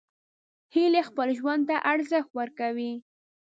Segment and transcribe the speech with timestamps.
[0.73, 2.93] هیلۍ خپل ژوند ته ارزښت ورکوي